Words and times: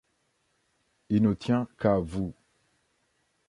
Il 1.09 1.21
ne 1.21 1.33
tient 1.35 1.67
qu’à 1.77 1.99
vous. 1.99 2.33